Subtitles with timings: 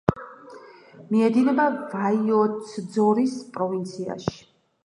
[1.11, 4.37] მიედინება ვაიოცძორის პროვინციაში.